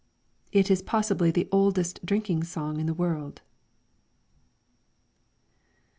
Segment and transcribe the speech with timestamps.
[0.51, 3.43] It is possibly the oldest drinking song in the world.